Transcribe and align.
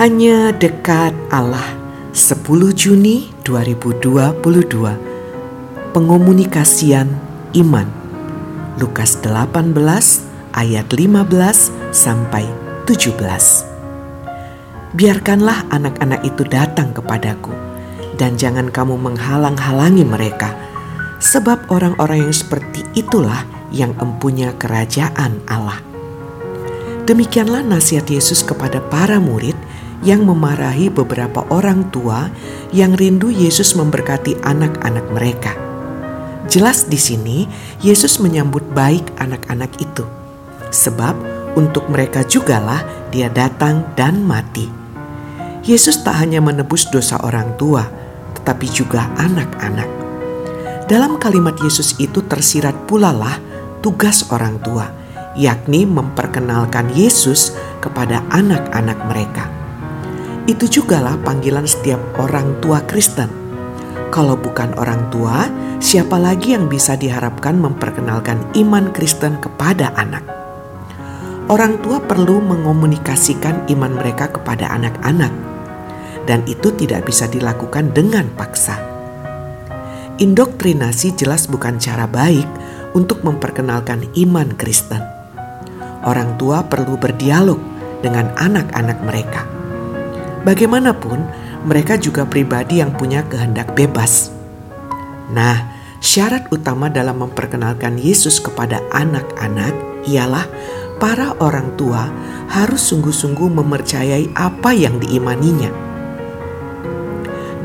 Hanya 0.00 0.56
dekat 0.56 1.12
Allah. 1.28 1.76
10 2.16 2.40
Juni 2.72 3.28
2022 3.44 4.40
Pengomunikasian 5.92 7.04
Iman. 7.52 7.84
Lukas 8.80 9.20
18 9.20 9.76
ayat 10.56 10.88
15 10.88 11.92
sampai 11.92 12.48
17 12.88 13.12
Biarkanlah 14.96 15.68
anak-anak 15.68 16.24
itu 16.24 16.48
datang 16.48 16.96
kepadaku 16.96 17.52
dan 18.16 18.40
jangan 18.40 18.72
kamu 18.72 18.96
menghalang-halangi 18.96 20.08
mereka 20.08 20.56
sebab 21.20 21.68
orang-orang 21.68 22.24
yang 22.24 22.32
seperti 22.32 22.88
itulah 22.96 23.44
yang 23.68 23.92
empunya 24.00 24.56
kerajaan 24.56 25.44
Allah. 25.44 25.76
Demikianlah 27.04 27.60
nasihat 27.60 28.08
Yesus 28.08 28.40
kepada 28.40 28.80
para 28.80 29.20
murid 29.20 29.68
yang 30.00 30.24
memarahi 30.24 30.88
beberapa 30.88 31.44
orang 31.52 31.88
tua 31.92 32.32
yang 32.72 32.96
rindu 32.96 33.28
Yesus 33.28 33.76
memberkati 33.76 34.40
anak-anak 34.40 35.06
mereka. 35.12 35.52
Jelas 36.50 36.88
di 36.88 36.98
sini 36.98 37.46
Yesus 37.84 38.18
menyambut 38.18 38.64
baik 38.74 39.14
anak-anak 39.20 39.70
itu, 39.78 40.02
sebab 40.72 41.14
untuk 41.54 41.86
mereka 41.90 42.24
jugalah 42.24 42.82
Dia 43.10 43.26
datang 43.26 43.90
dan 43.98 44.22
mati. 44.22 44.70
Yesus 45.66 46.06
tak 46.06 46.22
hanya 46.22 46.38
menebus 46.38 46.86
dosa 46.94 47.18
orang 47.26 47.58
tua, 47.58 47.82
tetapi 48.38 48.70
juga 48.70 49.10
anak-anak. 49.18 49.90
Dalam 50.86 51.18
kalimat 51.18 51.58
Yesus 51.58 51.98
itu 51.98 52.22
tersirat 52.22 52.86
pula 52.86 53.10
lah 53.10 53.34
tugas 53.82 54.30
orang 54.30 54.62
tua 54.62 55.00
yakni 55.38 55.86
memperkenalkan 55.86 56.90
Yesus 56.94 57.54
kepada 57.78 58.22
anak-anak 58.30 58.98
mereka. 59.06 59.59
Itu 60.50 60.66
jugalah 60.66 61.14
panggilan 61.22 61.62
setiap 61.62 62.02
orang 62.18 62.58
tua 62.58 62.82
Kristen. 62.82 63.30
Kalau 64.10 64.34
bukan 64.34 64.74
orang 64.74 65.06
tua, 65.14 65.46
siapa 65.78 66.18
lagi 66.18 66.58
yang 66.58 66.66
bisa 66.66 66.98
diharapkan 66.98 67.54
memperkenalkan 67.54 68.42
iman 68.58 68.90
Kristen 68.90 69.38
kepada 69.38 69.94
anak? 69.94 70.26
Orang 71.46 71.78
tua 71.78 72.02
perlu 72.02 72.42
mengomunikasikan 72.42 73.70
iman 73.70 73.94
mereka 73.94 74.34
kepada 74.34 74.74
anak-anak, 74.74 75.30
dan 76.26 76.42
itu 76.50 76.74
tidak 76.74 77.06
bisa 77.06 77.30
dilakukan 77.30 77.94
dengan 77.94 78.26
paksa. 78.34 78.74
Indoktrinasi 80.18 81.14
jelas 81.14 81.46
bukan 81.46 81.78
cara 81.78 82.10
baik 82.10 82.46
untuk 82.98 83.22
memperkenalkan 83.22 84.10
iman 84.18 84.50
Kristen 84.58 85.20
orang 86.04 86.36
tua 86.40 86.64
perlu 86.64 86.96
berdialog 86.96 87.60
dengan 88.00 88.32
anak-anak 88.36 88.98
mereka. 89.04 89.49
Bagaimanapun, 90.40 91.20
mereka 91.68 92.00
juga 92.00 92.24
pribadi 92.24 92.80
yang 92.80 92.96
punya 92.96 93.20
kehendak 93.28 93.76
bebas. 93.76 94.32
Nah, 95.30 95.76
syarat 96.00 96.48
utama 96.48 96.88
dalam 96.88 97.20
memperkenalkan 97.20 98.00
Yesus 98.00 98.40
kepada 98.40 98.80
anak-anak 98.88 99.76
ialah 100.08 100.48
para 100.96 101.36
orang 101.44 101.76
tua 101.76 102.08
harus 102.48 102.80
sungguh-sungguh 102.88 103.52
mempercayai 103.52 104.32
apa 104.32 104.72
yang 104.72 104.96
diimaninya. 104.96 105.68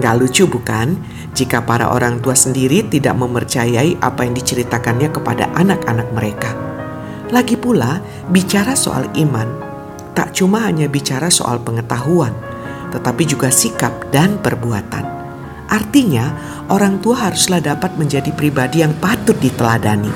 Gak 0.00 0.16
lucu 0.16 0.48
bukan 0.48 0.96
jika 1.36 1.60
para 1.68 1.92
orang 1.92 2.24
tua 2.24 2.32
sendiri 2.32 2.88
tidak 2.88 3.12
mempercayai 3.20 4.00
apa 4.00 4.24
yang 4.24 4.32
diceritakannya 4.32 5.12
kepada 5.12 5.52
anak-anak 5.52 6.08
mereka. 6.16 6.56
Lagi 7.28 7.60
pula, 7.60 8.00
bicara 8.32 8.72
soal 8.72 9.08
iman 9.20 9.72
tak 10.12 10.36
cuma 10.36 10.68
hanya 10.68 10.92
bicara 10.92 11.32
soal 11.32 11.56
pengetahuan, 11.64 12.36
tetapi 12.92 13.24
juga 13.24 13.48
sikap 13.48 14.12
dan 14.12 14.36
perbuatan. 14.38 15.04
Artinya, 15.72 16.36
orang 16.68 17.00
tua 17.00 17.26
haruslah 17.28 17.64
dapat 17.64 17.96
menjadi 17.96 18.28
pribadi 18.36 18.84
yang 18.84 18.92
patut 19.00 19.34
diteladani. 19.40 20.12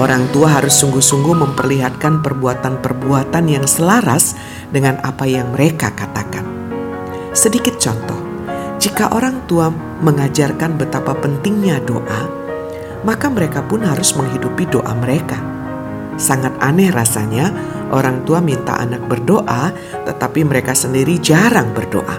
Orang 0.00 0.32
tua 0.32 0.56
harus 0.56 0.72
sungguh-sungguh 0.80 1.36
memperlihatkan 1.36 2.24
perbuatan-perbuatan 2.24 3.44
yang 3.44 3.68
selaras 3.68 4.32
dengan 4.72 4.96
apa 5.04 5.28
yang 5.28 5.52
mereka 5.52 5.92
katakan. 5.92 6.48
Sedikit 7.36 7.76
contoh, 7.76 8.16
jika 8.80 9.12
orang 9.12 9.44
tua 9.44 9.68
mengajarkan 10.00 10.80
betapa 10.80 11.12
pentingnya 11.20 11.76
doa, 11.84 12.24
maka 13.04 13.28
mereka 13.28 13.60
pun 13.60 13.84
harus 13.84 14.16
menghidupi 14.16 14.64
doa 14.72 14.96
mereka 14.96 15.52
Sangat 16.20 16.52
aneh 16.60 16.92
rasanya 16.92 17.48
orang 17.92 18.24
tua 18.24 18.40
minta 18.40 18.80
anak 18.80 19.04
berdoa, 19.06 19.70
tetapi 20.08 20.42
mereka 20.42 20.72
sendiri 20.72 21.20
jarang 21.20 21.70
berdoa. 21.76 22.16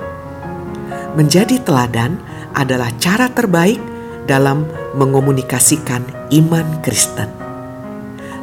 Menjadi 1.18 1.62
teladan 1.62 2.18
adalah 2.54 2.90
cara 3.02 3.30
terbaik 3.30 3.82
dalam 4.30 4.66
mengomunikasikan 4.96 6.06
iman 6.32 6.80
Kristen. 6.86 7.30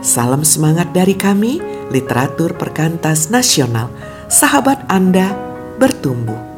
Salam 0.02 0.42
semangat 0.42 0.91
dari 0.91 1.14
kami, 1.14 1.62
literatur 1.92 2.56
perkantas 2.56 3.28
nasional. 3.28 3.91
Sahabat 4.30 4.86
Anda 4.88 5.34
bertumbuh. 5.76 6.50